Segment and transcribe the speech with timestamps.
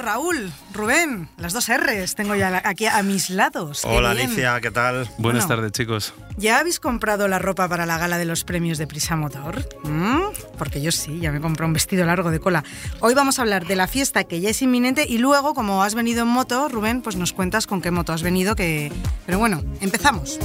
[0.00, 3.82] Raúl, Rubén, las dos R's tengo ya aquí a mis lados.
[3.84, 4.10] Hola.
[4.10, 5.08] Alicia, ¿qué tal?
[5.18, 5.46] Buenas Bueno.
[5.46, 6.14] tardes, chicos.
[6.36, 9.68] ¿Ya habéis comprado la ropa para la gala de los premios de Prisa Motor?
[9.84, 10.20] ¿Mm?
[10.56, 12.64] Porque yo sí, ya me compré un vestido largo de cola.
[13.00, 15.94] Hoy vamos a hablar de la fiesta que ya es inminente y luego, como has
[15.94, 18.56] venido en moto, Rubén, pues nos cuentas con qué moto has venido.
[18.56, 18.90] Que...
[19.26, 20.38] Pero bueno, empezamos.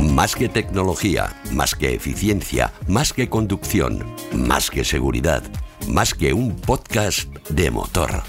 [0.00, 5.42] Más que tecnología, más que eficiencia, más que conducción, más que seguridad,
[5.88, 8.22] más que un podcast de motor.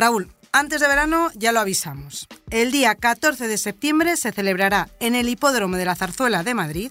[0.00, 2.26] Raúl, antes de verano ya lo avisamos.
[2.48, 6.90] El día 14 de septiembre se celebrará en el Hipódromo de la Zarzuela de Madrid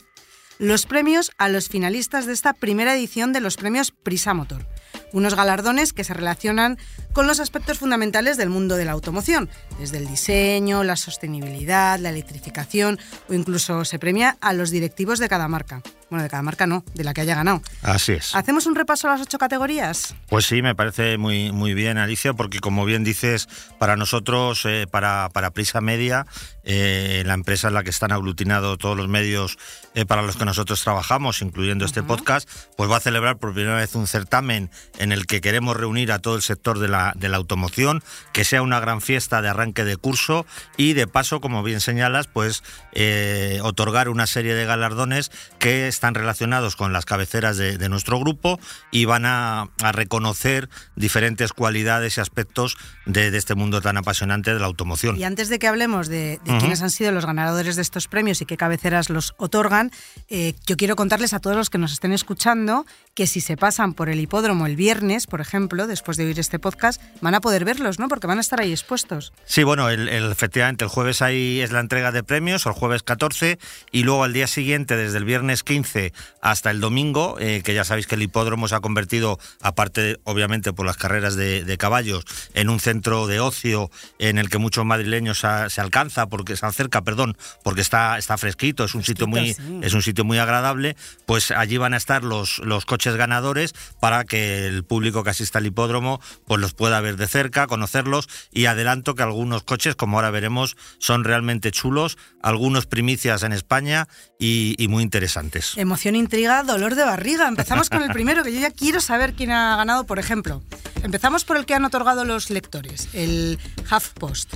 [0.59, 4.67] los premios a los finalistas de esta primera edición de los premios Prisa Motor.
[5.11, 6.77] Unos galardones que se relacionan
[7.19, 12.11] con los aspectos fundamentales del mundo de la automoción, desde el diseño, la sostenibilidad, la
[12.11, 15.81] electrificación o incluso se premia a los directivos de cada marca.
[16.09, 17.61] Bueno, de cada marca no, de la que haya ganado.
[17.83, 18.33] Así es.
[18.35, 20.15] ¿Hacemos un repaso a las ocho categorías?
[20.27, 24.87] Pues sí, me parece muy, muy bien, Alicia, porque como bien dices, para nosotros, eh,
[24.89, 26.25] para, para Prisa Media,
[26.63, 29.57] eh, la empresa en la que están aglutinados todos los medios
[29.93, 33.75] eh, para los que nosotros trabajamos, incluyendo este podcast, pues va a celebrar por primera
[33.75, 37.29] vez un certamen en el que queremos reunir a todo el sector de la, de
[37.29, 40.45] la automoción, que sea una gran fiesta de arranque de curso
[40.77, 46.15] y de paso, como bien señalas, pues eh, otorgar una serie de galardones que están
[46.15, 48.59] relacionados con las cabeceras de, de nuestro grupo
[48.91, 54.53] y van a, a reconocer diferentes cualidades y aspectos de, de este mundo tan apasionante
[54.53, 55.17] de la automoción.
[55.17, 58.45] Y antes de que hablemos de, quiénes han sido los ganadores de estos premios y
[58.45, 59.91] qué cabeceras los otorgan,
[60.27, 63.93] eh, yo quiero contarles a todos los que nos estén escuchando que si se pasan
[63.93, 66.88] por el hipódromo el viernes, por ejemplo, después de oír este podcast,
[67.21, 68.07] van a poder verlos, ¿no?
[68.07, 69.33] Porque van a estar ahí expuestos.
[69.45, 73.03] Sí, bueno, el, el- efectivamente, el jueves ahí es la entrega de premios, el jueves
[73.03, 73.59] 14,
[73.91, 77.83] y luego al día siguiente, desde el viernes 15 hasta el domingo, eh, que ya
[77.83, 82.23] sabéis que el hipódromo se ha convertido, aparte, obviamente, por las carreras de, de caballos,
[82.53, 86.65] en un centro de ocio en el que muchos madrileños a- se alcanza, porque se
[86.65, 89.79] acerca, perdón, porque está, está fresquito, es un sitio muy, sí.
[89.83, 90.95] es un sitio muy agradable,
[91.25, 95.59] pues allí van a estar los, los coches ganadores para que el público que asista
[95.59, 100.15] al hipódromo pues los pueda ver de cerca, conocerlos y adelanto que algunos coches, como
[100.15, 104.07] ahora veremos, son realmente chulos, algunos primicias en España
[104.39, 105.73] y, muy interesantes.
[105.75, 107.49] Emoción, intriga, dolor de barriga.
[107.49, 110.63] Empezamos con el primero, que yo ya quiero saber quién ha ganado, por ejemplo.
[111.03, 113.59] Empezamos por el que han otorgado los lectores, el
[113.91, 114.53] HuffPost.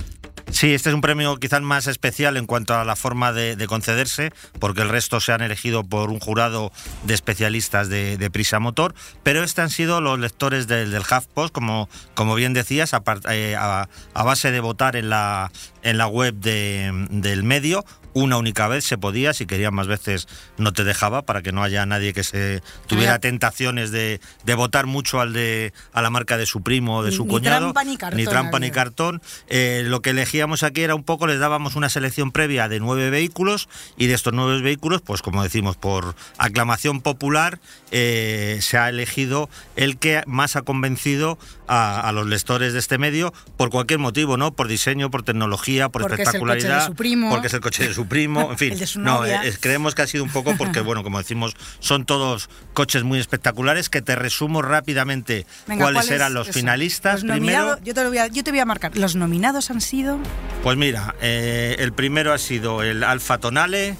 [0.54, 3.66] Sí, este es un premio quizás más especial en cuanto a la forma de, de
[3.66, 6.70] concederse, porque el resto se han elegido por un jurado
[7.02, 8.94] de especialistas de, Prisa Motor,
[9.24, 12.92] pero este han sido los lectores del, del HuffPost, como, como bien decías,
[13.30, 15.50] eh, a- a base de votar en la,
[15.82, 17.84] en la web de- del medio.
[18.14, 21.62] Una única vez se podía, si querían más veces no te dejaba, para que no
[21.62, 26.36] haya nadie que se tuviera tentaciones de, de votar mucho al de a la marca
[26.36, 27.72] de su primo o de Ni- su ni cuñado.
[27.72, 29.22] trampa ni cartón Ni trampa ni cartón.
[29.48, 33.10] Eh, lo que elegíamos aquí era un poco, les dábamos una selección previa de nueve
[33.10, 37.58] vehículos y de estos nueve vehículos, pues como decimos, por aclamación popular,
[37.90, 42.98] eh, se ha elegido el que más ha convencido a, a los lectores de este
[42.98, 44.52] medio por cualquier motivo, ¿no?
[44.54, 47.30] Por diseño, por tecnología, por Porque es el coche de espectacularidad, su primo.
[47.30, 48.72] porque es el coche de su primo, en fin.
[48.72, 49.44] El de su no, novia.
[49.44, 53.18] eh, creemos que ha sido un poco porque, bueno, como decimos, son todos coches muy
[53.18, 56.58] espectaculares que te resumo rápidamente Venga, cuáles ¿cuál es eran los eso?
[56.58, 57.22] finalistas.
[57.22, 58.96] Los Primero, nominados- yo, te lo voy a, yo te voy a marcar.
[58.96, 60.18] Los nominados han sido.
[60.62, 63.96] pues mira, eh, el primero ha sido el Alfa Tonale,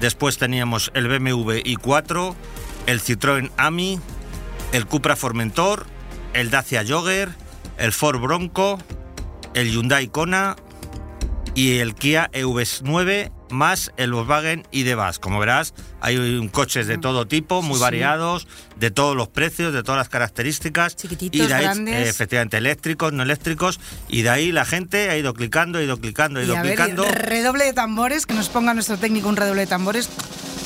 [0.00, 2.34] después teníamos el BMW i4,
[2.86, 4.00] el Citroën Ami,
[4.72, 5.86] el Cupra Formentor,
[6.32, 7.30] el Dacia Jogger,
[7.78, 8.78] el Ford Bronco,
[9.54, 10.56] el Hyundai Kona
[11.54, 15.18] y el Kia EV9 más el Volkswagen ID.Buzz.
[15.20, 17.80] Como verás, hay coches de todo tipo, muy Sí.
[17.82, 20.96] variados, de todos los precios, de todas las características.
[20.96, 21.94] Chiquititos, y de ahí, grandes.
[21.94, 23.78] eh, efectivamente, eléctricos, no eléctricos.
[24.08, 26.62] Y de ahí la gente ha ido clicando, ha ido clicando, ha Y ido a
[26.62, 27.04] ver, clicando.
[27.06, 30.08] y redoble de tambores, que nos ponga nuestro técnico un redoble de tambores.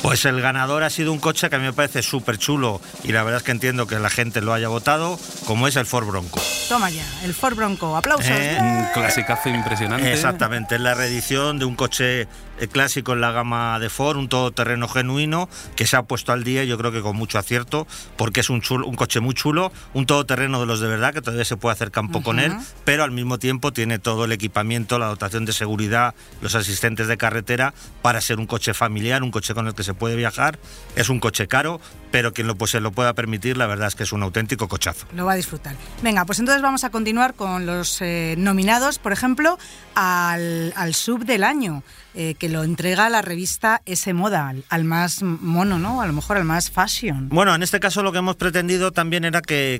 [0.01, 3.11] Pues el ganador ha sido un coche que a mí me parece súper chulo y
[3.11, 6.07] la verdad es que entiendo que la gente lo haya votado, como es el Ford
[6.07, 6.41] Bronco.
[6.69, 8.29] Toma ya, el Ford Bronco, aplausos.
[8.29, 10.11] Eh, un clasicazo impresionante.
[10.13, 12.27] Exactamente, es la reedición de un coche
[12.59, 16.43] eh, clásico en la gama de Ford, un todoterreno genuino que se ha puesto al
[16.43, 17.87] día, yo creo que con mucho acierto,
[18.17, 21.21] porque es un, chulo, un coche muy chulo, un todoterreno de los de verdad, que
[21.21, 22.53] todavía se puede hacer campo con él,
[22.83, 27.17] pero al mismo tiempo tiene todo el equipamiento, la dotación de seguridad, los asistentes de
[27.17, 30.59] carretera, para ser un coche familiar, un coche con el que se se puede viajar,
[30.95, 31.81] es un coche caro,
[32.11, 34.67] pero quien lo, pues, se lo pueda permitir, la verdad es que es un auténtico
[34.67, 35.07] cochazo.
[35.15, 35.75] Lo va a disfrutar.
[36.03, 39.57] Venga, pues entonces vamos a continuar con los eh, nominados, por ejemplo,
[39.95, 41.81] al sub del año.
[42.15, 46.01] Eh, que lo entrega la revista S Moda, al, más mono, ¿no?
[46.01, 47.29] A lo mejor al más fashion.
[47.29, 49.79] Bueno, en este caso lo que hemos pretendido también era que,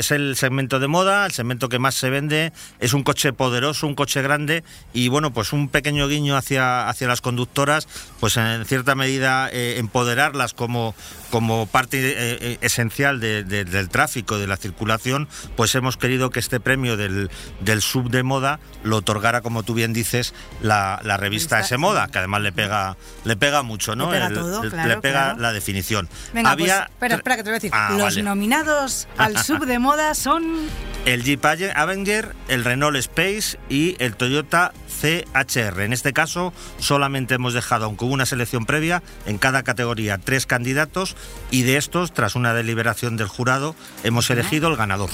[0.00, 3.86] es el segmento de moda, el segmento que más se vende, es un coche poderoso,
[3.86, 7.86] un coche grande y bueno, pues un pequeño guiño hacia, hacia las conductoras,
[8.18, 10.96] pues en cierta medida eh, empoderarlas como,
[11.30, 16.96] como parte eh, esencial del tráfico, de la circulación, pues hemos querido que este premio
[16.96, 17.30] del,
[17.60, 21.78] del sub de moda lo otorgara, como tú bien dices, la, la revista está ese
[21.78, 24.10] moda, que además le pega, le pega mucho, ¿no?
[24.10, 26.08] Le pega, todo, claro, le pega la definición.
[26.32, 26.76] Venga, pues, Había...
[26.76, 27.70] pues, espera, espera, que te voy a decir.
[27.72, 30.68] Ah, Los nominados al sub de moda son...
[31.04, 35.82] El Jeep Avenger, el Renault Space y el Toyota CHR.
[35.82, 40.46] En este caso, solamente hemos dejado, aunque hubo una selección previa, en cada categoría tres
[40.46, 41.16] candidatos
[41.50, 45.10] y de estos, tras una deliberación del jurado, hemos elegido el ganador.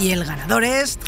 [0.00, 0.98] Y el ganador es.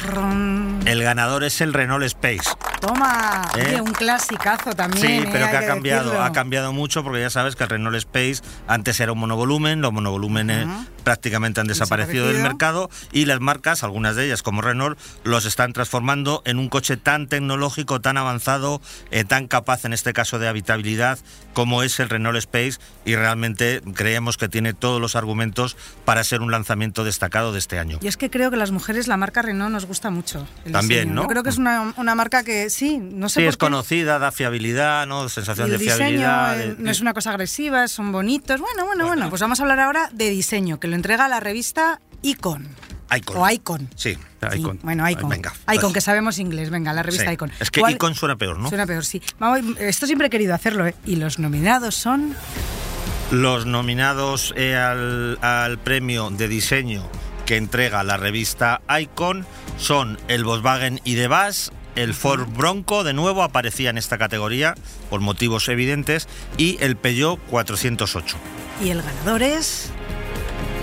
[0.85, 2.51] El ganador es el Renault Space.
[2.81, 3.81] Toma, ¿Eh?
[3.81, 5.07] un clasicazo también.
[5.07, 5.29] Sí, ¿eh?
[5.31, 8.99] pero que ha cambiado, ha cambiado mucho porque ya sabes que el Renault Space antes
[8.99, 10.67] era un monovolumen, los monovolúmenes
[11.05, 15.73] prácticamente han desaparecido, del mercado y las marcas, algunas de ellas como Renault, los están
[15.73, 20.49] transformando en un coche tan tecnológico, tan avanzado, eh, tan capaz en este caso de
[20.49, 21.19] habitabilidad
[21.53, 26.43] como es el Renault Space y realmente creemos que tiene todos los argumentos para ser
[26.43, 27.99] un lanzamiento destacado de este año.
[28.01, 30.47] Y es que creo que las mujeres la marca Renault nos gusta mucho.
[30.65, 31.15] el También, diseño.
[31.15, 31.23] ¿no?
[31.23, 33.67] Yo creo que es una, una marca que sí, no sé Sí, por es qué.
[33.67, 35.29] conocida, da fiabilidad, ¿no?
[35.29, 36.61] Sensación el de diseño fiabilidad.
[36.61, 38.61] eh, de- no es una cosa agresiva, son bonitos.
[38.61, 39.29] Bueno, bueno, bueno.
[39.31, 42.69] Pues vamos a hablar ahora de diseño, que lo entrega la revista Icon.
[43.17, 43.37] Icon.
[43.39, 43.89] O Icon.
[43.97, 44.17] Sí.
[44.53, 44.79] Sí, Icon.
[44.83, 45.29] Bueno, Icon.
[45.29, 46.71] Venga, Icon, que sabemos inglés.
[46.71, 47.33] Venga, la revista Sí.
[47.35, 47.51] Icon.
[47.59, 48.69] Es que ¿Cuál- Icon suena peor, ¿no?
[48.69, 49.21] Suena peor, sí.
[49.39, 50.95] Vamos, esto siempre he querido hacerlo, ¿eh?
[51.05, 52.35] Y los nominados son...
[53.33, 57.09] Los nominados eh, al, al premio de diseño
[57.51, 59.45] que entrega la revista Icon
[59.77, 64.77] son el Volkswagen ID.Buzz, el Ford Bronco, de nuevo aparecía en esta categoría
[65.11, 68.37] por motivos evidentes, y el Peugeot 408.
[68.85, 69.91] Y el ganador es...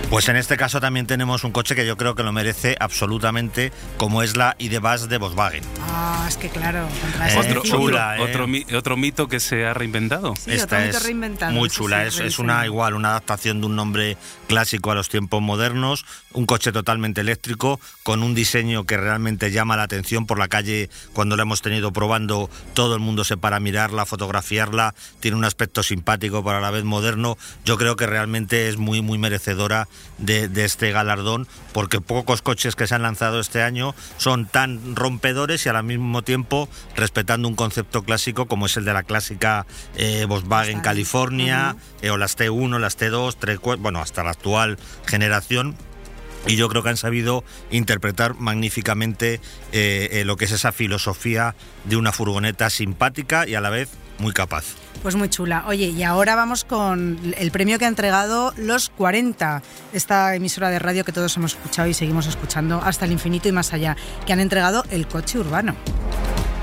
[0.10, 3.74] Pues en este caso también tenemos un coche que yo creo que lo merece absolutamente,
[3.98, 5.62] como es la ID.Buzz de Volkswagen.
[5.82, 6.88] Ah, es que claro.
[7.02, 8.30] contra Eh, Otro, chula, otro, ¿eh?
[8.30, 10.34] otro mi- otro mito que se ha reinventado.
[10.38, 13.76] Sí, otro mito reinventado, muy chula, sí, es, es una igual, una adaptación de un
[13.76, 14.18] nombre
[14.48, 19.76] clásico a los tiempos modernos, un coche totalmente eléctrico, con un diseño que realmente llama
[19.76, 23.58] la atención por la calle cuando la hemos tenido probando, todo el mundo se para
[23.58, 28.08] a mirarla, fotografiarla, tiene un aspecto simpático pero a la vez moderno, yo creo que
[28.08, 33.04] realmente es muy muy merecedora de, de este galardón, porque pocos coches que se han
[33.04, 38.66] lanzado este año son tan rompedores y al mismo tiempo respetando un concepto clásico como
[38.66, 39.66] es el de la clásica
[39.96, 40.82] eh, Volkswagen.
[40.82, 45.76] California, eh, o las T1, las T2, 3, bueno, hasta la actual generación.
[46.46, 49.42] Y yo creo que han sabido interpretar magníficamente
[49.74, 53.90] eh, eh, lo que es esa filosofía de una furgoneta simpática y a la vez
[54.18, 54.64] muy capaz.
[55.02, 55.64] Pues muy chula.
[55.68, 59.62] Oye, y ahora vamos con el premio que ha entregado Los 40,
[59.94, 63.52] esta emisora de radio que todos hemos escuchado y seguimos escuchando hasta el infinito y
[63.52, 63.96] más allá,
[64.26, 65.76] que han entregado el coche urbano.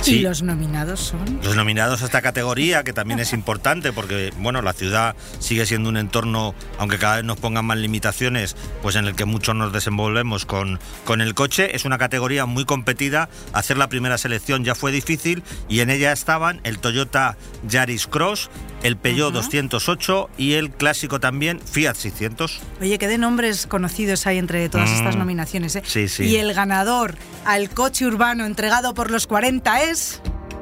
[0.04, 0.16] Sí.
[0.16, 1.40] Y los nominados son...
[1.42, 5.88] Los nominados a esta categoría, que también es importante porque, bueno, la ciudad sigue siendo
[5.88, 9.72] un entorno, aunque cada vez nos pongan más limitaciones, pues en el que muchos nos
[9.72, 11.74] desenvolvemos con, con el coche.
[11.74, 13.28] Es una categoría muy competida.
[13.52, 18.50] Hacer la primera selección ya fue difícil y en ella estaban el Toyota Yaris Cross,
[18.82, 19.42] el Peugeot Ajá.
[19.42, 22.60] 208 y el clásico también Fiat 600.
[22.82, 24.94] Oye, que de nombres conocidos hay entre todas Mm.
[24.94, 25.76] estas nominaciones.
[25.76, 25.82] ¿eh?
[25.86, 26.24] Sí, sí.
[26.24, 29.93] Y el ganador al coche urbano entregado por los 40 es...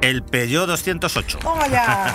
[0.01, 1.39] El Peugeot 208.
[1.39, 2.13] ¡Toma ya!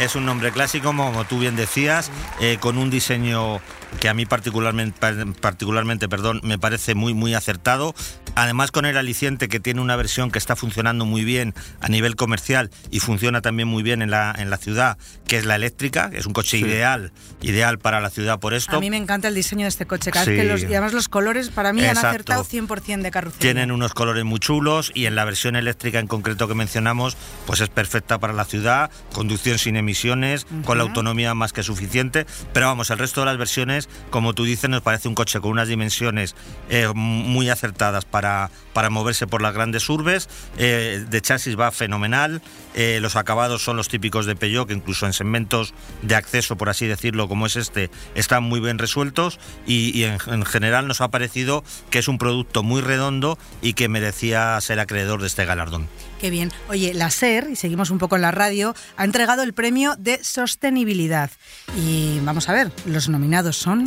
[0.00, 3.60] Es un nombre clásico, como tú bien decías, eh, con un diseño
[4.00, 4.98] que a mí particularmente,
[5.40, 7.94] particularmente perdón, me parece muy, muy acertado.
[8.34, 12.16] Además con el aliciente que tiene una versión que está funcionando muy bien a nivel
[12.16, 16.10] comercial y funciona también muy bien en la, en la ciudad, que es la eléctrica,
[16.12, 18.76] es un coche ideal, ideal para la ciudad por esto.
[18.76, 20.92] A mí me encanta el diseño de este coche, cada vez que los, y además
[20.92, 23.40] los colores para mí han acertado 100% de carrocería.
[23.40, 27.60] Tienen unos colores muy chulos y en la versión eléctrica en concreto que mencionamos, pues
[27.60, 32.66] es perfecta para la ciudad, conducción sin emisiones, con la autonomía más que suficiente, pero
[32.66, 35.68] vamos, el resto de las versiones, como tú dices, nos parece un coche con unas
[35.68, 36.34] dimensiones
[36.68, 40.28] eh, muy acertadas para, para moverse por las grandes urbes,
[40.58, 42.42] eh, de chasis va fenomenal,
[42.74, 46.68] eh, los acabados son los típicos de Peugeot, que incluso en segmentos de acceso, por
[46.68, 49.38] así decirlo, como es este, están muy bien resueltos.
[49.66, 54.60] Y, en, general nos ha parecido que es un producto muy redondo y que merecía
[54.60, 55.88] ser acreedor de este galardón.
[56.20, 56.50] Qué bien.
[56.68, 60.22] Oye, la SER, y seguimos un poco en la radio, ha entregado el premio de
[60.24, 61.30] sostenibilidad.
[61.76, 63.86] Y vamos a ver, los nominados son...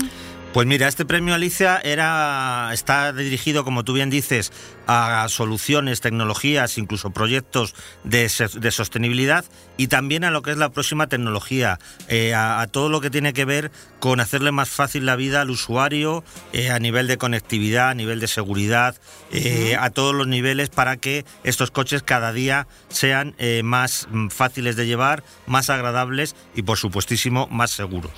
[0.53, 4.51] Pues mira, este premio Alicia era, está dirigido, como tú bien dices,
[4.87, 9.45] a soluciones, tecnologías, incluso proyectos de, sostenibilidad
[9.77, 11.77] y también a lo que es la próxima tecnología,
[12.07, 15.51] eh, a, todo lo que tiene que ver con hacerle más fácil la vida al
[15.51, 18.95] usuario eh, a nivel de conectividad, a nivel de seguridad,
[19.31, 24.75] eh, a todos los niveles para que estos coches cada día sean más mm, fáciles
[24.75, 28.13] de llevar, más agradables y por supuestísimo más seguros.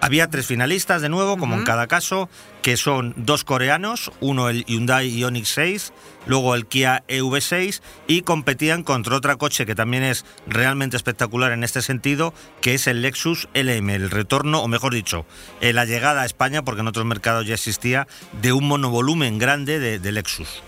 [0.00, 2.30] Había tres finalistas de nuevo, como en cada caso,
[2.62, 5.92] que son dos coreanos, uno el Hyundai Ioniq 6,
[6.26, 11.64] luego el Kia EV6 y competían contra otro coche que también es realmente espectacular en
[11.64, 15.26] este sentido, que es el Lexus LM, el retorno, o mejor dicho,
[15.60, 18.08] eh, la llegada a España, porque en otros mercados ya existía,
[18.40, 20.62] de un monovolumen grande de Lexus.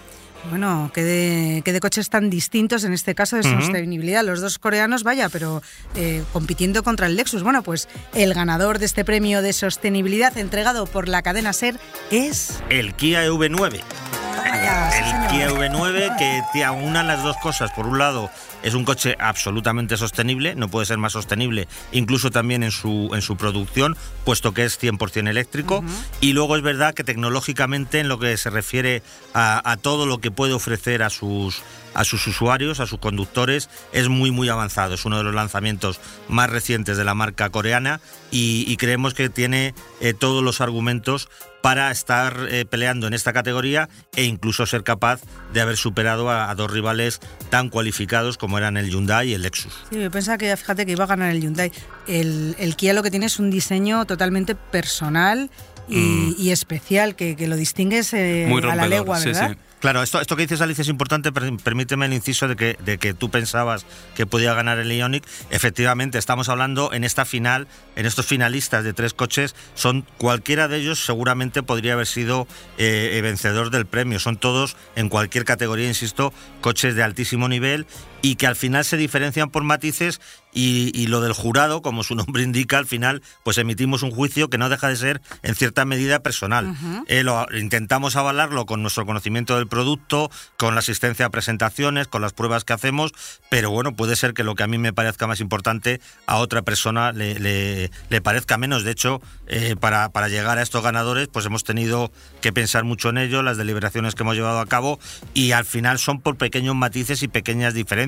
[0.51, 4.25] Bueno, que de, coches tan distintos en este caso de sostenibilidad.
[4.25, 5.63] Los dos coreanos, vaya, pero
[5.95, 7.43] eh, compitiendo contra el Lexus.
[7.43, 11.79] Bueno, pues el ganador de este premio de sostenibilidad entregado por la cadena SER
[12.11, 12.61] es...
[12.71, 13.75] El Kia EV9.
[13.75, 17.71] el Kia EV9 que te aúna las dos cosas.
[17.73, 18.31] Por un lado,
[18.63, 23.23] es un coche absolutamente sostenible, no puede ser más sostenible, incluso también en su, en
[23.23, 25.85] su producción, puesto que es 100% eléctrico.
[26.21, 29.03] Y luego es verdad que tecnológicamente, en lo que se refiere
[29.35, 31.63] a, todo lo que puede ofrecer a sus,
[31.95, 34.95] a sus usuarios, a sus conductores, es muy muy avanzado.
[34.95, 38.01] Es uno de los lanzamientos más recientes de la marca coreana
[38.31, 41.29] y, creemos que tiene eh, todos los argumentos
[41.63, 45.21] para estar eh, peleando en esta categoría e incluso ser capaz
[45.53, 49.73] de haber superado a, dos rivales tan cualificados como eran el Hyundai y el Lexus.
[49.91, 51.73] Sí, yo pensaba que fíjate que iba a ganar el Hyundai.
[52.07, 55.51] El, el Kia lo que tiene es un diseño totalmente personal
[55.89, 56.51] y, mm.
[56.51, 59.57] especial, que, lo distingues eh, a la legua, ¿verdad?
[59.83, 61.33] Claro, esto, esto que dices, Alicia, es importante.
[61.33, 63.85] Permíteme el inciso de que, de que tú pensabas
[64.15, 65.25] que podía ganar el Ionic.
[65.51, 70.77] Efectivamente, estamos hablando en esta final, en estos finalistas de tres coches, son cualquiera de
[70.77, 72.47] ellos seguramente podría haber sido
[72.79, 74.21] eh, vencedor del premio.
[74.21, 77.89] Son todos, en cualquier categoría, insisto, coches de altísimo nivel
[78.23, 80.21] y que al final se diferencian por matices
[80.55, 84.59] y, lo del jurado, como su nombre indica, al final pues emitimos un juicio que
[84.59, 86.75] no deja de ser en cierta medida personal.
[87.09, 92.21] Eh, lo, intentamos avalarlo con nuestro conocimiento del producto, con la asistencia a presentaciones, con
[92.21, 93.13] las pruebas que hacemos,
[93.51, 96.61] pero bueno, puede ser que lo que a mí me parezca más importante a otra
[96.61, 97.91] persona le,
[98.23, 98.85] parezca menos.
[98.85, 102.13] De hecho, eh, para, para llegar a estos ganadores pues hemos tenido
[102.43, 105.01] que pensar mucho en ello, las deliberaciones que hemos llevado a cabo
[105.33, 108.03] y al final son por pequeños matices y pequeñas diferencias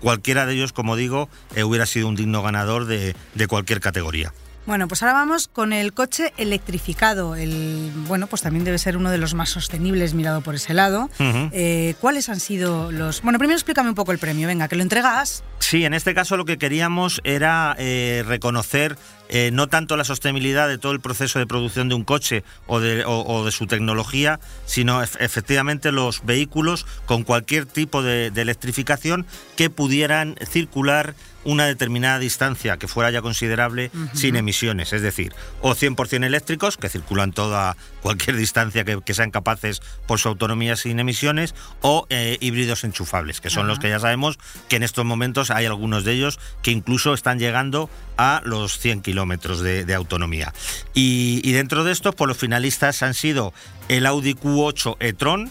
[0.00, 3.14] Cualquiera de ellos, como digo, eh, hubiera sido un digno ganador de,
[3.48, 4.32] cualquier categoría.
[4.66, 7.34] Bueno, pues ahora vamos con el coche electrificado.
[7.34, 11.08] El, bueno, pues también debe ser uno de los más sostenibles mirado por ese lado.
[11.18, 13.22] Eh, ¿Cuáles han sido los...?
[13.22, 14.46] Bueno, primero explícame un poco el premio.
[14.46, 15.42] Venga, que lo entregas.
[15.58, 18.96] Sí, en este caso lo que queríamos era eh, reconocer
[19.32, 22.80] eh, no tanto la sostenibilidad de todo el proceso de producción de un coche o
[22.80, 23.04] de,
[23.52, 29.26] su tecnología, sino efectivamente los vehículos con cualquier tipo de, electrificación
[29.56, 35.74] que pudieran circular una determinada distancia que fuera ya considerable sin emisiones, es decir, o
[35.74, 41.54] 100% eléctricos que circulan toda cualquier distancia que, sean capaces por su autonomía sin emisiones,
[41.80, 45.66] o eh, híbridos enchufables, que son los que ya sabemos que en estos momentos hay
[45.66, 50.52] algunos de ellos que incluso están llegando a los 100 kilómetros de, autonomía.
[50.94, 53.52] Y, dentro de estos, pues los finalistas han sido
[53.88, 55.50] el Audi Q8 e-tron,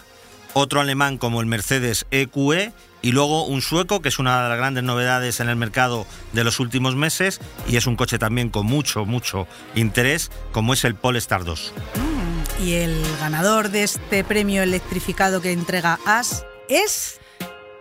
[0.53, 4.57] otro alemán como el Mercedes EQE y luego un sueco, que es una de las
[4.57, 8.65] grandes novedades en el mercado de los últimos meses y es un coche también con
[8.65, 11.73] mucho, mucho interés, como es el Polestar 2.
[11.95, 17.19] Mm, y el ganador de este premio electrificado que entrega AS es...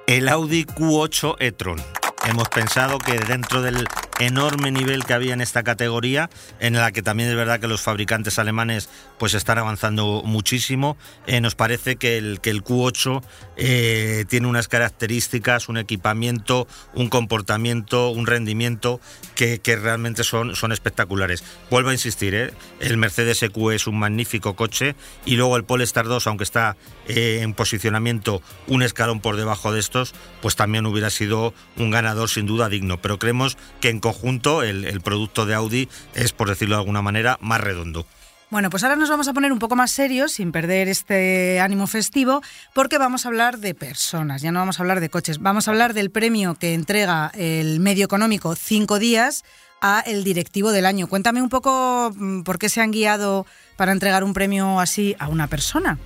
[0.06, 1.82] El Audi Q8 e-tron
[2.26, 3.86] hemos pensado que dentro del
[4.18, 7.80] enorme nivel que había en esta categoría, en la que también es verdad que los
[7.80, 10.96] fabricantes alemanes pues están avanzando muchísimo.
[11.26, 13.22] Eh, nos parece que el, que el Q8
[13.56, 19.00] eh, tiene unas características, un equipamiento, un comportamiento, un rendimiento
[19.34, 21.44] que, realmente son, son espectaculares.
[21.70, 22.52] Vuelvo a insistir, ¿eh?
[22.80, 27.54] el Mercedes EQ es un magnífico coche y luego el Polestar 2, aunque está en
[27.54, 32.68] posicionamiento un escalón por debajo de estos, pues también hubiera sido un ganador sin duda
[32.68, 33.00] digno.
[33.00, 37.38] Pero creemos que en conjunto el, producto de Audi es, por decirlo de alguna manera,
[37.40, 38.06] más redondo.
[38.50, 41.86] Bueno, pues ahora nos vamos a poner un poco más serios, sin perder este ánimo
[41.86, 42.40] festivo,
[42.72, 45.72] porque vamos a hablar de personas, ya no vamos a hablar de coches, vamos a
[45.72, 49.44] hablar del premio que entrega el medio económico Cinco Días
[49.82, 51.08] a el directivo del año.
[51.08, 53.44] Cuéntame un poco mm, por qué se han guiado
[53.76, 55.98] para entregar un premio así a una persona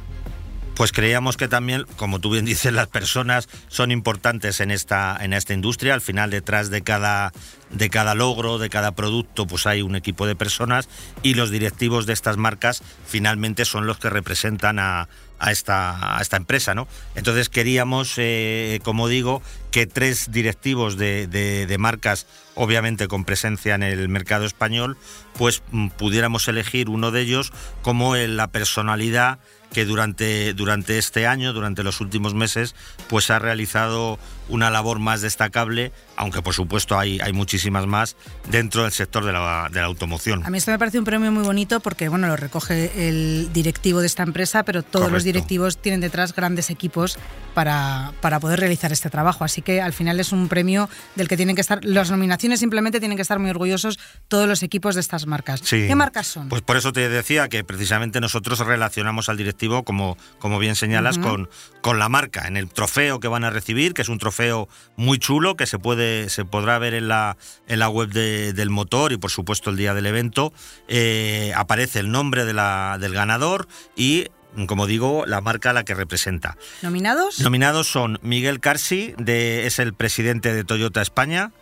[0.74, 5.32] pues creíamos que también, como tú bien dices, las personas son importantes en esta, en
[5.32, 5.94] esta industria.
[5.94, 7.32] Al final, detrás de cada,
[7.70, 10.88] de cada logro, de cada producto, pues hay un equipo de personas
[11.22, 15.08] y los directivos de estas marcas finalmente son los que representan a,
[15.50, 16.88] esta, a esta, empresa, ¿no?
[17.14, 23.82] Entonces queríamos, eh, como digo, que tres directivos de, de, marcas, obviamente con presencia en
[23.82, 24.98] el mercado español,
[25.36, 29.40] pues mm, pudiéramos elegir uno de ellos como la personalidad
[29.72, 32.74] que durante, durante este año, durante los últimos meses,
[33.08, 38.16] pues ha realizado una labor más destacable, aunque por supuesto hay, hay muchísimas más
[38.50, 40.44] dentro del sector de la, de la automoción.
[40.44, 44.00] A mí esto me parece un premio muy bonito porque bueno, lo recoge el directivo
[44.00, 47.16] de esta empresa, pero todos los directivos tienen detrás grandes equipos
[47.54, 49.44] para, para poder realizar este trabajo.
[49.44, 53.00] Así que al final es un premio del que tienen que estar, las nominaciones simplemente
[53.00, 55.62] tienen que estar muy orgullosos todos los equipos de estas marcas.
[55.62, 56.48] ¿Qué marcas son?
[56.48, 61.18] Pues por eso te decía que precisamente nosotros relacionamos al directivo, como, como bien señalas,
[61.18, 61.48] con,
[61.80, 65.18] con la marca, en el trofeo que van a recibir, que es un trofeo muy
[65.18, 67.36] chulo que se puede se podrá ver en la,
[67.68, 70.52] en la web del motor y por supuesto el día del evento.
[70.88, 74.28] Eh, aparece el nombre de la, del ganador y
[74.66, 76.56] como digo, la marca a la que representa.
[76.82, 77.40] ¿Nominados?
[77.40, 81.52] Nominados son Miguel Carsi, de, es el presidente de Toyota España,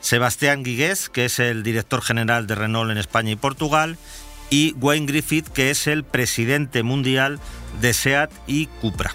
[0.00, 3.98] Sebastián Guigués, que es el director general de Renault en España y Portugal,
[4.48, 7.38] y Wayne Griffith, que es el presidente mundial
[7.80, 9.14] de SEAT y Cupra.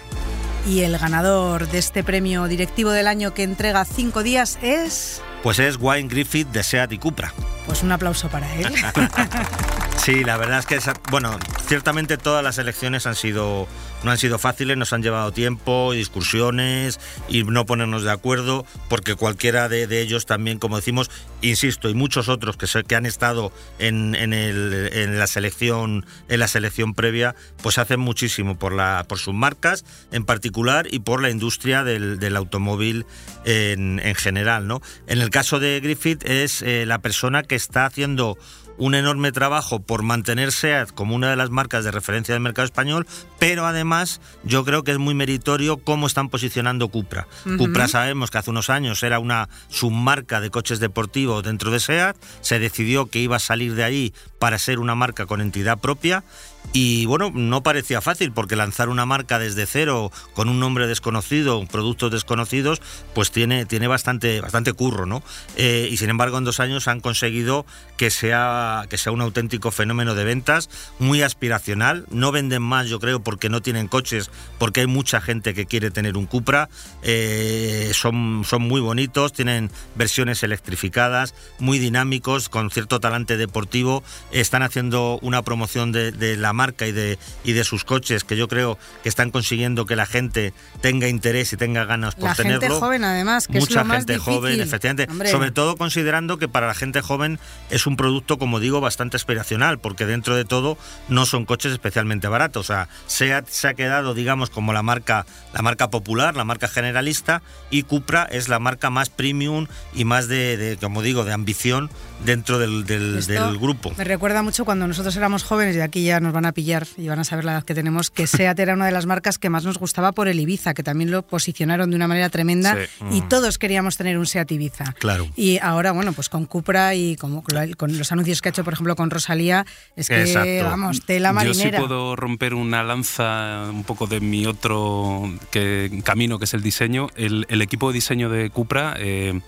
[0.66, 5.22] Y el ganador de este premio directivo del año que entrega cinco días es...
[5.42, 7.32] Pues es Wayne Griffith de SEAT y Cupra.
[7.66, 8.66] Pues un aplauso para él.
[9.96, 10.78] sí, la verdad es que,
[11.10, 13.66] bueno, ciertamente todas las elecciones han sido
[14.06, 19.14] no han sido fáciles, nos han llevado tiempo, discusiones y no ponernos de acuerdo, porque
[19.14, 21.10] cualquiera de, ellos también, como decimos,
[21.42, 26.94] insisto, y muchos otros que, que han estado en, en, la selección, en la selección
[26.94, 31.82] previa, pues hacen muchísimo por, la, por sus marcas en particular y por la industria
[31.82, 33.06] del, automóvil
[33.44, 34.68] en, general.
[34.68, 34.82] ¿no?
[35.06, 38.38] En el caso de Griffith es eh, la persona que está haciendo
[38.78, 42.66] un enorme trabajo por mantener SEAT como una de las marcas de referencia del mercado
[42.66, 43.06] español,
[43.38, 47.26] pero además yo creo que es muy meritorio cómo están posicionando Cupra.
[47.58, 52.16] Cupra sabemos que hace unos años era una submarca de coches deportivos dentro de SEAT,
[52.40, 56.24] se decidió que iba a salir de ahí para ser una marca con entidad propia
[56.72, 61.64] y bueno, no parecía fácil porque lanzar una marca desde cero con un nombre desconocido,
[61.66, 62.82] productos desconocidos,
[63.14, 65.22] pues tiene, tiene bastante, bastante curro, ¿no?
[65.56, 67.64] Eh, y sin embargo, en dos años han conseguido
[67.96, 70.68] que sea, que sea un auténtico fenómeno de ventas,
[70.98, 72.04] muy aspiracional.
[72.10, 75.90] No venden más, yo creo, porque no tienen coches, porque hay mucha gente que quiere
[75.90, 76.68] tener un Cupra.
[77.02, 84.04] Eh, son, son muy bonitos, tienen versiones electrificadas, muy dinámicos, con cierto talante deportivo.
[84.30, 88.36] Están haciendo una promoción de, de la marca y de, y de sus coches que
[88.36, 92.60] yo creo que están consiguiendo que la gente tenga interés y tenga ganas por tenerlo.
[92.60, 95.32] Gente joven, además, que Mucha es lo gente joven, efectivamente.
[95.32, 99.80] Sobre todo considerando que para la gente joven es un producto, como digo, bastante aspiracional,
[99.80, 102.70] porque dentro de todo no son coches especialmente baratos.
[102.70, 105.24] O sea, SEAT se ha quedado, digamos, como la marca,
[105.54, 110.28] la marca popular, la marca generalista, y Cupra es la marca más premium y más
[110.28, 111.90] de, de como digo, de ambición
[112.24, 113.94] dentro del, del, del, grupo.
[113.96, 117.08] Me recuerda mucho cuando nosotros éramos jóvenes, y aquí ya nos van a pillar y
[117.08, 119.48] van a saber la edad que tenemos, que SEAT era una de las marcas que
[119.48, 122.76] más nos gustaba por el Ibiza, que también lo posicionaron de una manera tremenda
[123.10, 123.28] y mm.
[123.28, 124.92] todos queríamos tener un SEAT Ibiza.
[124.98, 125.26] Claro.
[125.36, 128.74] Y ahora, bueno, pues con Cupra y con, con los anuncios que ha hecho, por
[128.74, 129.64] ejemplo, con Rosalía,
[129.96, 131.70] es que, vamos, tela marinera.
[131.70, 136.54] Yo sí puedo romper una lanza un poco de mi otro que, camino, que es
[136.54, 137.08] el diseño.
[137.16, 138.94] El, equipo de diseño de Cupra...
[138.98, 139.40] Eh,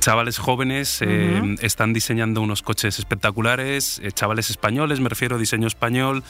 [0.00, 5.66] chavales jóvenes eh, están diseñando unos coches espectaculares, eh, chavales españoles, me refiero a diseño
[5.66, 6.22] español,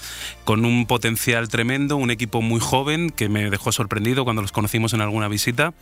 [0.45, 4.95] con un potencial tremendo, un equipo muy joven que me dejó sorprendido cuando los conocimos
[4.95, 5.75] en alguna visita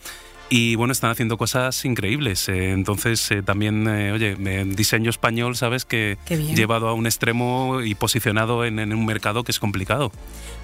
[0.49, 2.47] Y bueno, están haciendo cosas increíbles.
[2.47, 7.95] Eh, entonces, eh, también, eh, oye, diseño español, sabes que llevado a un extremo y
[7.95, 10.11] posicionado en, en, un mercado que es complicado.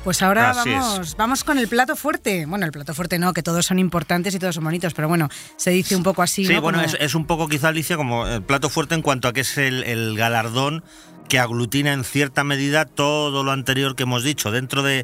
[0.03, 2.45] Pues ahora vamos, vamos con el plato fuerte.
[2.45, 5.29] Bueno, el plato fuerte no, que todos son importantes y todos son bonitos, pero bueno,
[5.55, 6.45] se dice un poco así.
[6.45, 9.41] Sí, bueno, es, un poco quizá, Alicia, como el plato fuerte en cuanto a que
[9.41, 10.83] es el, galardón
[11.33, 15.03] que aglutina en cierta medida todo lo anterior que hemos dicho, dentro de,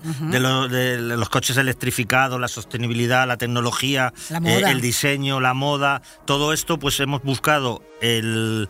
[1.00, 4.14] los coches electrificados, la sostenibilidad, la tecnología,
[4.46, 8.70] eh, el diseño, la moda, todo esto, pues hemos buscado el,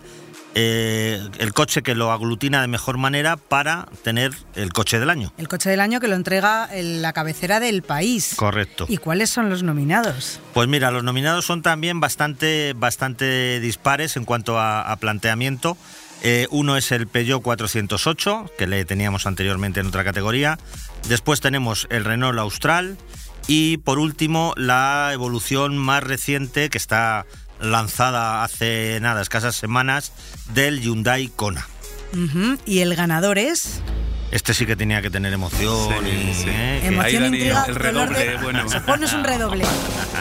[0.56, 5.32] eh, el coche que lo aglutina de mejor manera para tener el coche del año.
[5.38, 8.34] El coche del año que lo entrega en la cabecera del país.
[8.36, 8.86] Correcto.
[8.90, 10.40] ¿Y cuáles son los nominados?
[10.54, 15.78] Pues mira, los nominados son también bastante, bastante dispares en cuanto a, planteamiento.
[16.22, 20.58] Eh, uno es el Peugeot 408, que le teníamos anteriormente en otra categoría.
[21.08, 22.98] Después tenemos el Renault Austral.
[23.48, 27.26] Y por último, la evolución más reciente que está
[27.60, 30.14] lanzada hace nada, escasas semanas,
[30.54, 31.68] del Hyundai Kona.
[32.66, 33.82] ¿Y el ganador es?
[34.32, 36.06] Este sí que tenía que tener emoción.
[36.06, 36.82] ¿eh?
[36.84, 38.66] Emoción, intriga, el redoble, bueno.
[38.86, 39.66] Pones un redoble.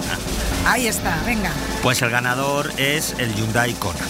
[0.67, 1.53] Ahí está, venga.
[1.83, 4.01] Pues el ganador es el Hyundai Kona.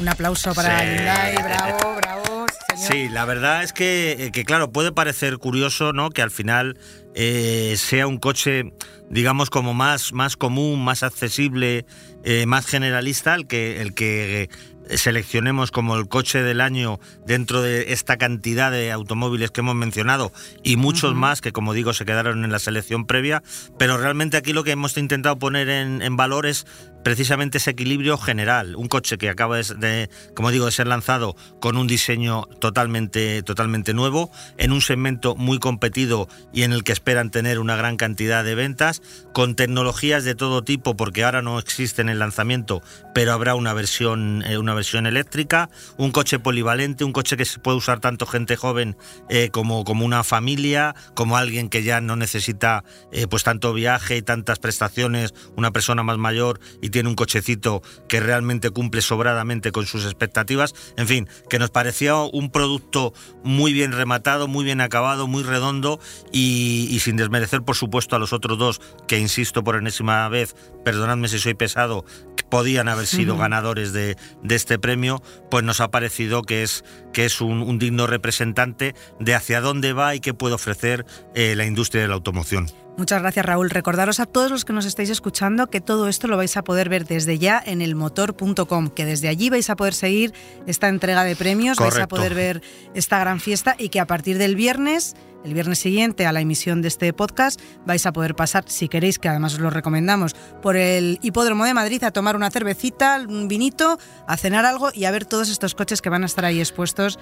[0.00, 2.46] Un aplauso para Hyundai, bravo, bravo.
[2.76, 6.10] Sí, la verdad es que, que, claro, puede parecer curioso, ¿no?
[6.10, 6.76] Que al final
[7.14, 8.72] eh, sea un coche,
[9.08, 11.86] digamos, como más, más común, más accesible,
[12.24, 14.50] eh, más generalista, el que, el que
[14.90, 20.30] seleccionemos como el coche del año dentro de esta cantidad de automóviles que hemos mencionado
[20.62, 23.42] y muchos más que como digo se quedaron en la selección previa,
[23.78, 26.66] pero realmente aquí lo que hemos intentado poner en, en valor es
[27.04, 28.74] precisamente ese equilibrio general.
[28.74, 33.94] Un coche que acaba de, como digo, de ser lanzado con un diseño totalmente, totalmente
[33.94, 38.42] nuevo, en un segmento muy competido y en el que esperan tener una gran cantidad
[38.42, 42.82] de ventas, con tecnologías de todo tipo, porque ahora no existe en el lanzamiento,
[43.14, 47.58] pero habrá una versión, eh, una versión eléctrica, un coche polivalente, un coche que se
[47.58, 48.96] puede usar tanto gente joven
[49.28, 54.16] eh, como, como una familia, como alguien que ya no necesita eh, pues tanto viaje
[54.16, 59.72] y tantas prestaciones, una persona más mayor y tiene un cochecito que realmente cumple sobradamente
[59.72, 60.76] con sus expectativas.
[60.96, 65.98] En fin, que nos parecía un producto muy bien rematado, muy bien acabado, muy redondo
[66.30, 70.54] y, sin desmerecer, por supuesto, a los otros dos, que insisto por enésima vez,
[70.84, 72.04] perdonadme si soy pesado,
[72.48, 74.16] podían haber sido ganadores de,
[74.48, 79.60] este premio, pues nos ha parecido que es, que es un, digno representante de hacia
[79.60, 81.04] dónde va y qué puede ofrecer
[81.34, 82.68] eh, la industria de la automoción.
[82.96, 83.70] Muchas gracias Raúl.
[83.70, 86.88] Recordaros a todos los que nos estáis escuchando que todo esto lo vais a poder
[86.88, 90.32] ver desde ya en elmotor.com, que desde allí vais a poder seguir
[90.66, 92.62] esta entrega de premios, vais a poder ver
[92.94, 96.82] esta gran fiesta y que a partir del viernes, el viernes siguiente a la emisión
[96.82, 100.76] de este podcast, vais a poder pasar, si queréis, que además os lo recomendamos, por
[100.76, 105.10] el Hipódromo de Madrid a tomar una cervecita, un vinito, a cenar algo y a
[105.10, 107.18] ver todos estos coches que van a estar ahí expuestos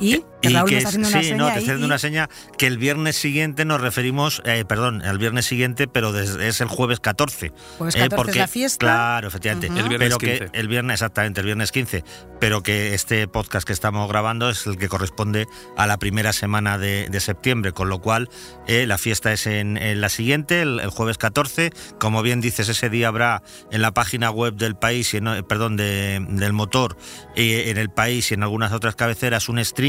[0.00, 2.28] y, eh, que Raúl está haciendo una sí, no, te estoy haciendo una seña
[2.58, 7.00] que el viernes siguiente nos referimos, eh, perdón, el viernes siguiente, pero es el jueves
[7.00, 7.52] 14.
[7.78, 8.86] Jueves 14 porque, es la fiesta.
[8.86, 9.66] Claro, efectivamente.
[9.68, 10.50] El viernes pero 15.
[10.50, 12.04] Que el viernes, exactamente, el viernes 15.
[12.40, 16.76] Pero que este podcast que estamos grabando es el que corresponde a la primera semana
[16.78, 18.28] de, septiembre, con lo cual
[18.66, 21.72] eh, la fiesta es en, la siguiente, el, jueves 14.
[21.98, 26.52] Como bien dices, ese día habrá en la página web del país, y perdón, del
[26.52, 26.96] motor,
[27.34, 29.83] en el país y en algunas otras cabeceras, un stream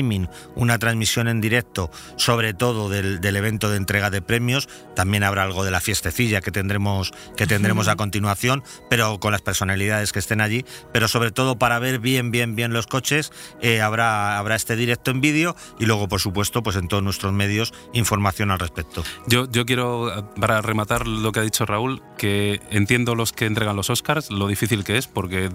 [0.55, 4.67] una transmisión en directo, sobre todo del, evento de entrega de premios.
[4.95, 9.41] También habrá algo de la fiestecilla que tendremos, que tendremos a continuación, pero con las
[9.41, 10.65] personalidades que estén allí.
[10.91, 13.31] Pero sobre todo para ver bien, bien, bien los coches,
[13.61, 17.33] eh, habrá, habrá este directo en vídeo y luego, por supuesto, pues en todos nuestros
[17.33, 19.03] medios, información al respecto.
[19.27, 23.75] Yo, yo quiero, para rematar lo que ha dicho Raúl, que entiendo los que entregan
[23.75, 25.49] los Oscars, lo difícil que es, porque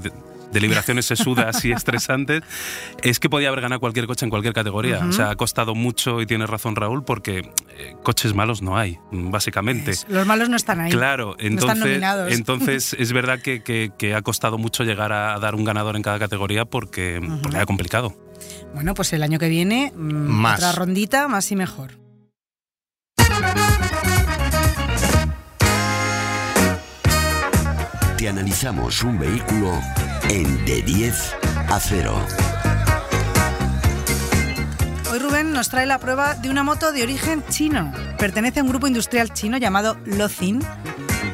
[0.53, 2.43] deliberaciones sesudas y estresantes,
[3.03, 5.05] es que podía haber ganado cualquier coche en cualquier categoría.
[5.07, 8.99] O sea, ha costado mucho y tiene razón Raúl porque eh, coches malos no hay,
[9.11, 9.93] básicamente.
[10.09, 10.91] los malos no están ahí.
[10.91, 15.97] Claro, entonces, entonces es verdad que, que, ha costado mucho llegar a dar un ganador
[15.97, 18.15] en cada categoría porque, era complicado.
[18.75, 20.59] Bueno, pues el año que viene, mm, más.
[20.59, 21.99] otra rondita, más y mejor.
[28.17, 29.81] Te analizamos un vehículo
[30.31, 31.35] De 10
[31.71, 32.27] a 0.
[35.11, 37.93] Hoy Rubén nos trae la prueba de una moto de origen chino.
[38.17, 40.61] Pertenece a un grupo industrial chino llamado Lozin,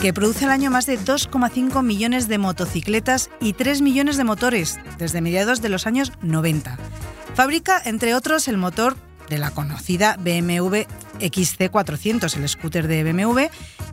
[0.01, 4.79] que produce al año más de 2,5 millones de motocicletas y 3 millones de motores
[4.97, 6.79] desde mediados de los años 90.
[7.35, 8.97] Fabrica, entre otros, el motor
[9.29, 10.85] de la conocida BMW
[11.21, 13.41] XC400, el scooter de BMW,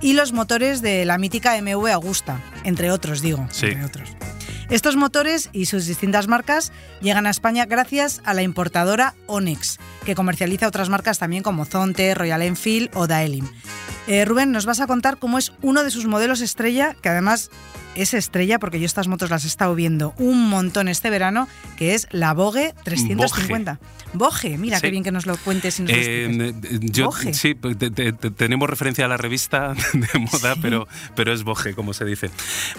[0.02, 3.48] y los motores de la mítica MV Augusta, entre otros, digo.
[3.52, 3.68] Sí.
[3.68, 4.10] Entre otros.
[4.70, 10.16] Estos motores y sus distintas marcas llegan a España gracias a la importadora Onex, que
[10.16, 13.46] comercializa otras marcas también como Zonte, Royal Enfield o Daelim.
[14.08, 17.52] Eh, Rubén, nos vas a contar cómo es uno de sus modelos estrella, que además
[17.96, 21.94] es estrella porque yo estas motos las he estado viendo un montón este verano, que
[21.94, 23.80] es la Vogue 350.
[24.14, 24.84] Vogue, mira Sí.
[24.84, 25.98] qué bien que nos lo cuentes y nos lo.
[26.00, 27.34] Eh, yo, Boge.
[27.34, 31.44] sí, pues, te- te- te- tenemos referencia a la revista de moda, pero, pero es
[31.44, 32.30] Boge, como se dice.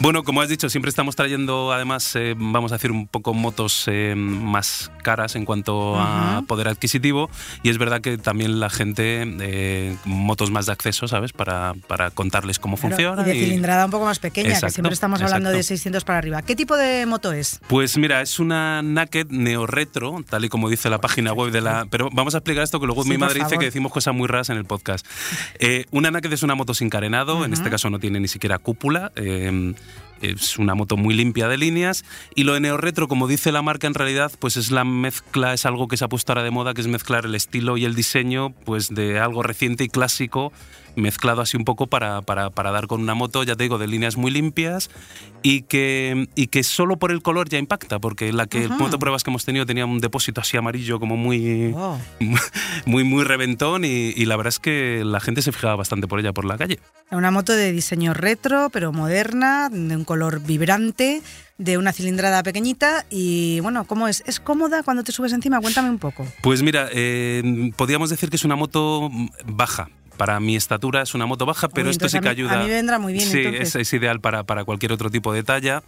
[0.01, 3.85] Bueno, como has dicho, siempre estamos trayendo, además, eh, vamos a decir un poco motos
[3.89, 6.47] eh, más caras en cuanto a Ujú.
[6.47, 7.31] poder adquisitivo,
[7.63, 11.33] y es verdad que también la gente, eh, motos más de acceso, ¿sabes?
[11.33, 13.23] Para, para contarles cómo Claro, funciona.
[13.23, 15.69] y de y- cilindrada un poco más pequeña, que Exacto, siempre estamos hablando de exacto.
[15.77, 16.43] 600 para arriba.
[16.43, 17.61] ¿Qué tipo de moto es?
[17.69, 21.87] Pues mira, es una Naked neo-retro, tal y como dice la página web de la...
[21.91, 24.24] Pero vamos a explicar esto, que luego Sí, mi madre dice que decimos cosas muy
[24.27, 25.07] raras en el podcast.
[25.59, 28.59] Eh, una Naked es una moto sin carenado, en este caso no tiene ni siquiera
[28.59, 29.13] cúpula.
[29.17, 29.75] eh,
[30.21, 33.87] es una moto muy limpia de líneas y lo de neo-retro, como dice la marca,
[33.87, 36.75] en realidad pues es la mezcla, es algo que se ha puesto ahora de moda,
[36.75, 40.53] que es mezclar el estilo y el diseño pues de algo reciente y clásico
[40.97, 43.87] mezclado así un poco para, para, para dar con una moto, ya te digo, de
[43.87, 44.91] líneas muy limpias
[45.43, 48.77] y que, y que solo por el color ya impacta, porque la que Ajá.
[48.77, 51.75] motopruebas que hemos tenido tenía un depósito así amarillo como muy,
[52.87, 56.21] muy, muy reventón y, y la verdad es que la gente se fijaba bastante por
[56.21, 56.79] ella por la calle.
[57.11, 61.23] Una moto de diseño retro, pero moderna, de un color vibrante,
[61.59, 64.23] de una cilindrada pequeñita y bueno, ¿cómo es?
[64.27, 65.61] ¿Es cómoda cuando te subes encima?
[65.61, 66.27] Cuéntame un poco.
[66.43, 69.11] Pues mira, eh, podríamos decir que es una moto
[69.47, 69.89] baja.
[70.17, 72.61] Para mi estatura es una moto baja, pero Uy, esto sí que a mí- ayuda.
[72.61, 75.43] a mí vendrá muy bien, Sí, es, es ideal para, para cualquier otro tipo de
[75.43, 75.83] talla.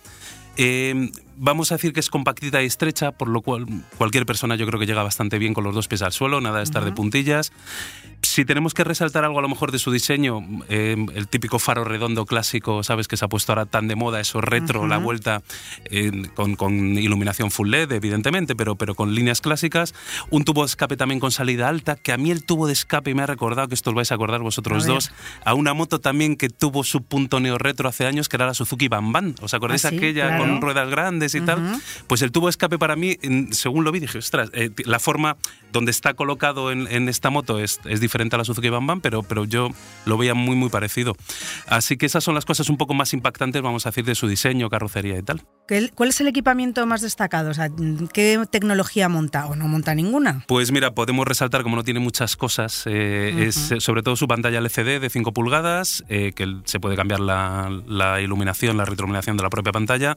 [0.59, 3.67] Eh, vamos a decir que es compactita y estrecha, por lo cual
[3.99, 6.59] cualquier persona yo creo que llega bastante bien con los dos pies al suelo, nada
[6.59, 7.53] de estar de puntillas.
[8.37, 11.85] Si tenemos que resaltar algo a lo mejor de su diseño, eh, el típico faro
[11.85, 13.09] redondo clásico, ¿sabes?
[13.09, 15.41] Que se ha puesto ahora tan de moda, eso retro, la vuelta
[15.87, 19.95] eh, con, con iluminación full LED, evidentemente, pero, pero con líneas clásicas.
[20.29, 23.15] Un tubo de escape también con salida alta, que a mí el tubo de escape
[23.15, 25.99] me ha recordado, que esto os vais a acordar vosotros A dos, a una moto
[26.03, 29.35] también que tuvo su punto neo-retro hace años, que era la Suzuki Bamban.
[29.41, 30.45] ¿Os acordáis Ah, sí, aquella claro.
[30.45, 31.63] con ruedas grandes y tal?
[31.71, 31.81] Ujú.
[32.07, 33.17] Pues el tubo de escape para mí,
[33.53, 35.39] según lo vi, dije, ostras, eh, la forma
[35.73, 39.23] donde está colocado en, en esta moto es, es diferente a la Suzuki Bamban, pero,
[39.23, 39.71] pero yo
[40.05, 41.17] lo veía muy, muy parecido.
[41.69, 44.27] Así que esas son las cosas un poco más impactantes, vamos a decir, de su
[44.27, 45.43] diseño, carrocería y tal.
[45.69, 47.51] ¿Qué- ¿Cuál es el equipamiento más destacado?
[47.51, 47.69] O sea,
[48.13, 50.45] ¿Qué tecnología monta o no monta ninguna?
[50.49, 54.27] Pues mira, podemos resaltar, como no tiene muchas cosas, eh, es eh, sobre todo su
[54.29, 59.37] pantalla LCD de 5 pulgadas, eh, que se puede cambiar la, la iluminación, la retroiluminación
[59.37, 60.17] de la propia pantalla.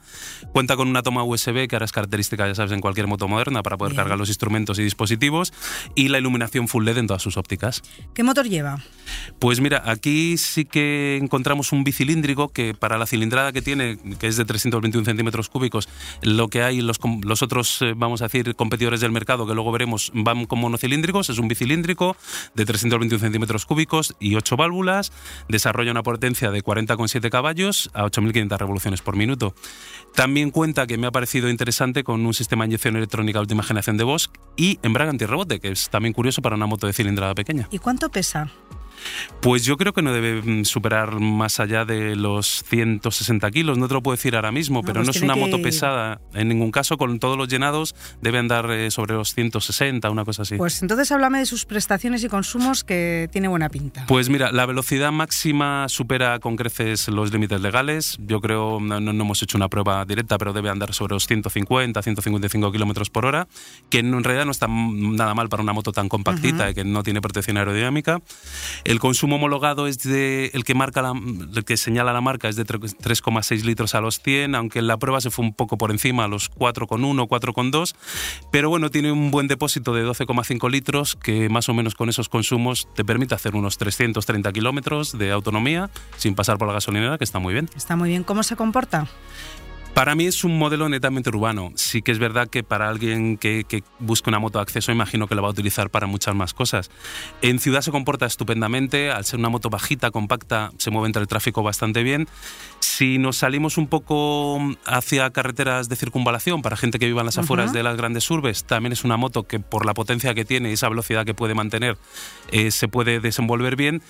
[0.54, 3.64] Cuenta con una toma USB, que ahora es característica, ya sabes, en cualquier moto moderna
[3.64, 4.04] para poder Bien.
[4.04, 5.52] cargar los instrumentos y dispositivos.
[5.96, 7.82] Y la iluminación full LED en todas sus ópticas.
[8.14, 8.80] ¿Qué motor lleva?
[9.40, 14.28] Pues mira, aquí sí que encontramos un bicilíndrico que para la cilindrada que tiene, que
[14.28, 15.88] es de 321 centímetros cúbicos,
[16.22, 17.00] lo que hay, los,
[17.42, 21.40] otros, eh, vamos a decir, competidores del mercado que luego veremos van con monocilíndricos, es
[21.40, 22.18] un bicilíndrico
[22.56, 25.12] de 321 centímetros cúbicos y 8 válvulas,
[25.48, 29.56] desarrolla una potencia de 40,7 caballos a 8.500 revoluciones por minuto.
[30.16, 33.64] También cuenta, que me ha parecido interesante, con un sistema de inyección electrónica de última
[33.64, 37.34] generación de Bosch y embrague antirrebote, que es también curioso para una moto de cilindrada
[37.36, 37.68] pequeña.
[37.72, 38.52] ¿Y cuánto pesa?
[39.42, 43.88] Pues yo creo que no debe mm, superar más allá de los 160 kilos, no
[43.88, 46.48] te lo puedo decir ahora mismo, No, pero pues no es una moto pesada en
[46.50, 50.58] ningún caso, con todos los llenados debe andar eh, sobre los 160, una cosa así.
[50.58, 54.06] Pues entonces háblame de sus prestaciones y consumos que tiene buena pinta.
[54.08, 58.18] Pues mira, la velocidad máxima supera con creces los límites legales.
[58.22, 62.72] Yo creo, no, hemos hecho una prueba directa, pero debe andar sobre los 150, 155
[62.72, 63.48] kilómetros por hora,
[63.90, 67.04] que en realidad no está nada mal para una moto tan compactita y que no
[67.04, 68.22] tiene protección aerodinámica.
[68.90, 71.14] El consumo homologado es de el que marca la,
[71.64, 74.98] que señala la marca es de tre- 3,6 litros a los 100, aunque en la
[74.98, 77.94] prueba se fue un poco por encima a los 4,1, 4,2,
[78.52, 82.30] pero bueno, tiene un buen depósito de 12,5 litros que más o menos con esos
[82.30, 87.26] consumos te permite hacer unos 330 kilómetros de autonomía sin pasar por la gasolinera, que
[87.26, 87.70] está muy bien.
[87.76, 88.24] Está muy bien.
[88.24, 89.06] ¿Cómo se comporta?
[90.00, 91.74] Para mí es un modelo netamente urbano.
[91.76, 95.28] Sí que es verdad que para alguien que, que busque una moto de acceso, imagino
[95.28, 96.90] que la va a utilizar para muchas más cosas.
[97.42, 101.28] En ciudad se comporta estupendamente, al ser una moto bajita, compacta, se mueve entre el
[101.28, 102.30] tráfico bastante bien.
[102.80, 107.38] Si nos salimos un poco hacia carreteras de circunvalación, para gente que viva en las
[107.38, 110.70] afueras de las grandes urbes, también es una moto que por la potencia que tiene
[110.70, 111.98] y esa velocidad que puede mantener,
[112.54, 114.02] eh, se puede desenvolver bien.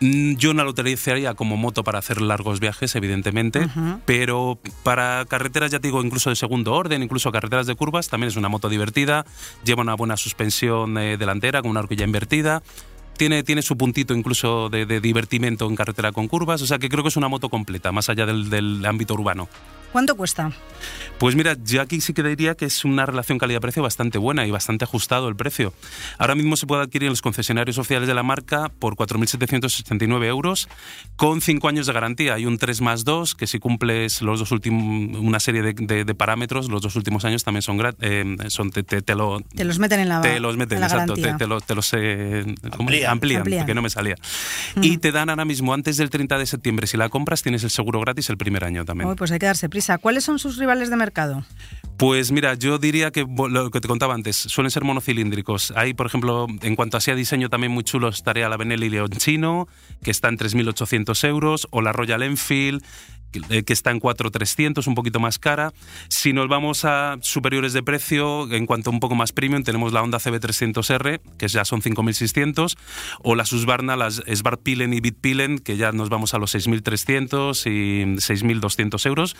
[0.00, 3.68] Mm, Yo no la utilizaría como moto para hacer largos viajes, evidentemente,
[4.06, 8.28] pero para carreteras, ya te digo, incluso de segundo orden, incluso carreteras de curvas, también
[8.28, 9.26] es una moto divertida,
[9.64, 12.62] lleva una buena suspensión eh, delantera con una horquilla invertida.
[13.18, 16.88] tiene, tiene su puntito incluso de, de divertimento en carretera con curvas, o sea que
[16.88, 19.48] creo que es una moto completa, más allá del, del ámbito urbano.
[19.92, 20.52] ¿Cuánto cuesta?
[21.18, 24.50] Pues mira, yo aquí sí que diría que es una relación calidad-precio bastante buena y
[24.50, 25.74] bastante ajustado el precio.
[26.16, 30.68] Ahora mismo se puede adquirir en los concesionarios oficiales de la marca por 4.769 euros
[31.16, 32.34] con 5 años de garantía.
[32.34, 36.04] Hay un 3 más 2 que si cumples los dos últimos, una serie de, de,
[36.04, 39.64] de parámetros, los dos últimos años también son, eh, son te, te, te, lo, te
[39.64, 41.14] los meten en la Te los meten, en la exacto.
[41.14, 41.32] garantía.
[41.36, 42.54] Te, te, los, te los eh.
[42.78, 43.10] Amplían.
[43.10, 43.66] amplían, Amplían.
[43.66, 44.14] que no me salía.
[44.76, 44.84] Mm.
[44.84, 47.70] Y te dan ahora mismo, antes del 30 de septiembre, si la compras, tienes el
[47.70, 49.10] seguro gratis el primer año también.
[49.10, 49.79] Uy, pues hay que darse prisa.
[50.00, 51.44] ¿Cuáles son sus rivales de mercado?
[51.96, 55.70] Pues mira, yo diría que lo que te contaba antes, suelen ser monocilíndricos.
[55.76, 59.68] Hay, por ejemplo, en cuanto a sea diseño también muy chulo, estaría la Benelli Leoncino,
[60.02, 62.82] que está en 3.800 euros, o la Royal Enfield,
[63.30, 65.72] que eh, que está en 4.300, un poquito más cara.
[66.08, 69.92] Si nos vamos a superiores de precio, en cuanto a un poco más premium, tenemos
[69.92, 72.76] la Honda CB300R, que ya son 5.600,
[73.22, 78.04] o las Husqvarna, las Svartpilen y Bitpilen, que ya nos vamos a los 6.300 y
[78.16, 79.36] 6.200 euros.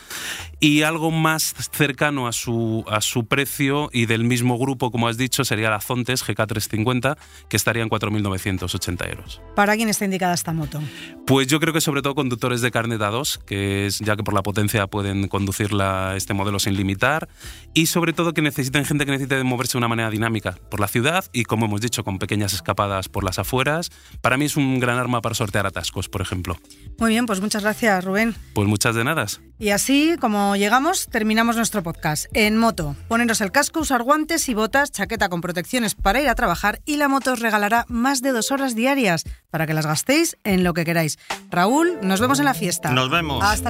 [0.60, 5.16] Y algo más cercano a su, a su precio y del mismo grupo, como has
[5.16, 7.16] dicho, sería la Zontes GK350,
[7.48, 9.40] que estaría en 4.980 euros.
[9.54, 10.80] ¿Para quién está indicada esta moto?
[11.26, 14.34] Pues yo creo que sobre todo conductores de carnet A2, que es ya que por
[14.34, 17.28] la potencia pueden conducirla este modelo sin limitar,
[17.74, 20.88] y sobre todo que necesiten gente que necesite moverse de una manera dinámica por la
[20.88, 23.90] ciudad y como hemos dicho, con pequeñas escapadas por las afueras.
[24.20, 26.58] Para mí es un gran arma para sortear atascos, por ejemplo.
[26.98, 28.34] Muy bien, pues muchas gracias, Rubén.
[28.54, 29.20] Pues muchas de nada.
[29.58, 32.26] Y así, como llegamos, terminamos nuestro podcast.
[32.32, 36.34] En moto, poneros el casco, usar guantes y botas, chaqueta con protecciones para ir a
[36.34, 40.36] trabajar y la moto os regalará más de dos horas diarias para que las gastéis
[40.44, 41.18] en lo que queráis.
[41.50, 42.92] Raúl, nos vemos en la fiesta.
[42.92, 43.44] Nos vemos.
[43.44, 43.69] Hasta